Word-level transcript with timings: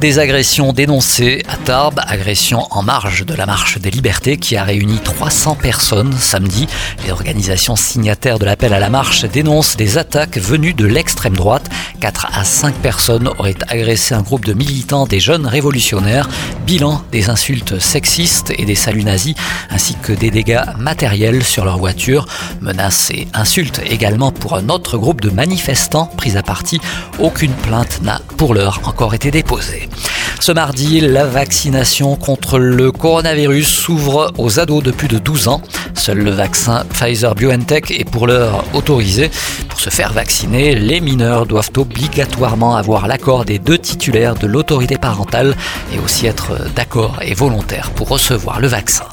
Des 0.00 0.20
agressions 0.20 0.72
dénoncées 0.72 1.42
à 1.48 1.56
Tarbes, 1.56 1.98
agressions 2.06 2.68
en 2.70 2.84
marge 2.84 3.26
de 3.26 3.34
la 3.34 3.46
marche 3.46 3.78
des 3.78 3.90
libertés 3.90 4.36
qui 4.36 4.56
a 4.56 4.62
réuni 4.62 5.00
300 5.00 5.56
personnes 5.56 6.12
samedi. 6.12 6.68
Les 7.04 7.10
organisations 7.10 7.74
signataires 7.74 8.38
de 8.38 8.44
l'appel 8.44 8.72
à 8.72 8.78
la 8.78 8.90
marche 8.90 9.24
dénoncent 9.24 9.76
des 9.76 9.98
attaques 9.98 10.38
venues 10.38 10.72
de 10.72 10.86
l'extrême 10.86 11.34
droite. 11.34 11.68
4 11.98 12.28
à 12.32 12.44
5 12.44 12.76
personnes 12.76 13.28
auraient 13.38 13.56
agressé 13.66 14.14
un 14.14 14.22
groupe 14.22 14.44
de 14.44 14.52
militants 14.52 15.04
des 15.04 15.18
jeunes 15.18 15.48
révolutionnaires. 15.48 16.28
Bilan 16.64 17.02
des 17.10 17.28
insultes 17.28 17.80
sexistes 17.80 18.52
et 18.56 18.66
des 18.66 18.76
saluts 18.76 19.02
nazis 19.02 19.34
ainsi 19.68 19.96
que 20.00 20.12
des 20.12 20.30
dégâts 20.30 20.62
matériels 20.78 21.42
sur 21.42 21.64
leur 21.64 21.78
voiture. 21.78 22.26
Menaces 22.60 23.10
et 23.10 23.26
insultes 23.34 23.80
également 23.84 24.30
pour 24.30 24.54
un 24.54 24.68
autre 24.68 24.96
groupe 24.96 25.22
de 25.22 25.30
manifestants 25.30 26.06
pris 26.16 26.36
à 26.36 26.44
partie. 26.44 26.80
Aucune 27.18 27.52
plainte 27.52 28.00
n'a 28.02 28.20
pour 28.36 28.54
l'heure 28.54 28.80
encore 28.84 29.14
été 29.14 29.32
déposée. 29.32 29.87
Ce 30.40 30.52
mardi, 30.52 31.00
la 31.00 31.26
vaccination 31.26 32.16
contre 32.16 32.58
le 32.58 32.92
coronavirus 32.92 33.68
s'ouvre 33.68 34.32
aux 34.38 34.60
ados 34.60 34.82
de 34.82 34.90
plus 34.90 35.08
de 35.08 35.18
12 35.18 35.48
ans. 35.48 35.60
Seul 35.94 36.18
le 36.18 36.30
vaccin 36.30 36.84
Pfizer-BioNTech 36.90 37.90
est 37.90 38.08
pour 38.08 38.26
l'heure 38.26 38.64
autorisé. 38.72 39.30
Pour 39.68 39.80
se 39.80 39.90
faire 39.90 40.12
vacciner, 40.12 40.74
les 40.74 41.00
mineurs 41.00 41.44
doivent 41.44 41.72
obligatoirement 41.76 42.76
avoir 42.76 43.08
l'accord 43.08 43.44
des 43.44 43.58
deux 43.58 43.78
titulaires 43.78 44.36
de 44.36 44.46
l'autorité 44.46 44.96
parentale 44.96 45.54
et 45.92 45.98
aussi 45.98 46.26
être 46.26 46.52
d'accord 46.74 47.18
et 47.20 47.34
volontaire 47.34 47.90
pour 47.90 48.08
recevoir 48.08 48.60
le 48.60 48.68
vaccin. 48.68 49.04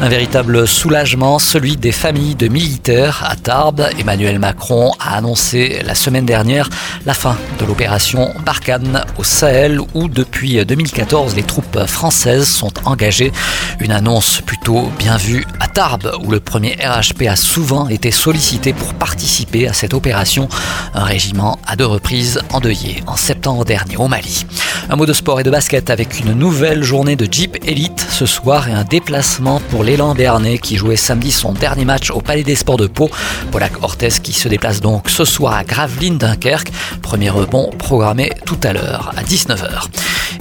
Un 0.00 0.08
véritable 0.08 0.66
soulagement, 0.66 1.38
celui 1.38 1.76
des 1.76 1.92
familles 1.92 2.34
de 2.34 2.48
militaires 2.48 3.24
à 3.28 3.36
Tarbes. 3.36 3.86
Emmanuel 3.98 4.40
Macron 4.40 4.92
a 4.98 5.16
annoncé 5.16 5.82
la 5.84 5.94
semaine 5.94 6.26
dernière 6.26 6.68
la 7.06 7.14
fin 7.14 7.36
de 7.60 7.64
l'opération 7.64 8.34
Barkhane 8.44 9.04
au 9.18 9.24
Sahel 9.24 9.80
où 9.94 10.08
depuis 10.08 10.64
2014 10.64 11.36
les 11.36 11.44
troupes 11.44 11.86
françaises 11.86 12.48
sont 12.48 12.72
engagées. 12.84 13.30
Une 13.78 13.92
annonce 13.92 14.40
plutôt 14.40 14.90
bien 14.98 15.16
vue 15.16 15.46
à 15.60 15.68
Tarbes 15.68 16.12
où 16.24 16.30
le 16.30 16.40
premier 16.40 16.72
RHP 16.72 17.28
a 17.28 17.36
souvent 17.36 17.88
été 17.88 18.10
sollicité 18.10 18.72
pour 18.72 18.94
participer 18.94 19.68
à 19.68 19.72
cette 19.72 19.94
opération. 19.94 20.48
Un 20.92 21.04
régiment 21.04 21.58
à 21.66 21.76
deux 21.76 21.86
reprises 21.86 22.40
endeuillé 22.52 23.02
en 23.06 23.16
septembre 23.16 23.64
dernier 23.64 23.96
au 23.96 24.08
Mali. 24.08 24.44
Un 24.90 24.96
mot 24.96 25.06
de 25.06 25.12
sport 25.12 25.40
et 25.40 25.42
de 25.42 25.50
basket 25.50 25.88
avec 25.88 26.20
une 26.20 26.32
nouvelle 26.34 26.82
journée 26.82 27.16
de 27.16 27.26
Jeep 27.30 27.56
Elite 27.66 28.06
ce 28.10 28.26
soir 28.26 28.68
et 28.68 28.72
un 28.72 28.84
déplacement 28.84 29.60
pour 29.70 29.82
l'élan 29.82 30.14
béarnais 30.14 30.58
qui 30.58 30.76
jouait 30.76 30.96
samedi 30.96 31.32
son 31.32 31.52
dernier 31.52 31.84
match 31.84 32.10
au 32.10 32.20
Palais 32.20 32.42
des 32.42 32.54
Sports 32.54 32.76
de 32.76 32.86
Pau. 32.86 33.10
Polak 33.50 33.82
Ortez 33.82 34.10
qui 34.22 34.32
se 34.32 34.48
déplace 34.48 34.80
donc 34.80 35.08
ce 35.08 35.24
soir 35.24 35.54
à 35.54 35.64
Gravelines 35.64 36.18
Dunkerque. 36.18 36.70
Premier 37.02 37.30
rebond 37.30 37.70
programmé 37.78 38.30
tout 38.44 38.58
à 38.62 38.72
l'heure 38.72 39.12
à 39.16 39.22
19h. 39.22 39.88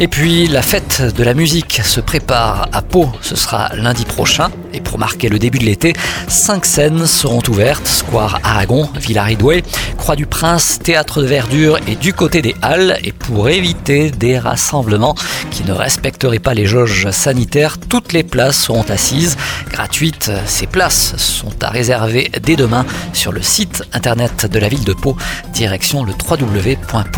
Et 0.03 0.09
puis 0.09 0.47
la 0.47 0.61
fête 0.61 1.01
de 1.15 1.23
la 1.23 1.33
musique 1.33 1.79
se 1.81 2.01
prépare 2.01 2.67
à 2.73 2.81
Pau, 2.81 3.09
ce 3.21 3.37
sera 3.37 3.73
lundi 3.73 4.03
prochain. 4.03 4.49
Et 4.73 4.81
pour 4.81 4.99
marquer 4.99 5.29
le 5.29 5.39
début 5.39 5.59
de 5.59 5.63
l'été, 5.63 5.93
cinq 6.27 6.65
scènes 6.65 7.05
seront 7.05 7.41
ouvertes, 7.47 7.87
Square 7.87 8.41
Aragon, 8.43 8.89
Villa 8.97 9.25
Croix 9.97 10.17
du 10.17 10.25
Prince, 10.25 10.79
Théâtre 10.83 11.21
de 11.21 11.27
Verdure 11.27 11.79
et 11.87 11.95
du 11.95 12.11
côté 12.11 12.41
des 12.41 12.53
Halles. 12.61 12.99
Et 13.05 13.13
pour 13.13 13.47
éviter 13.47 14.11
des 14.11 14.37
rassemblements 14.37 15.15
qui 15.51 15.63
ne 15.63 15.71
respecteraient 15.71 16.39
pas 16.39 16.53
les 16.53 16.65
jauges 16.65 17.09
sanitaires, 17.11 17.77
toutes 17.77 18.11
les 18.11 18.23
places 18.23 18.57
seront 18.57 18.83
assises, 18.89 19.38
gratuites. 19.71 20.31
Ces 20.45 20.67
places 20.67 21.16
sont 21.16 21.63
à 21.63 21.69
réserver 21.69 22.29
dès 22.41 22.57
demain 22.57 22.85
sur 23.13 23.31
le 23.31 23.41
site 23.41 23.83
internet 23.94 24.51
de 24.51 24.59
la 24.59 24.67
ville 24.67 24.83
de 24.83 24.94
Pau, 24.94 25.16
direction 25.53 26.03
le 26.03 26.11
www.pau.fr. 26.11 27.13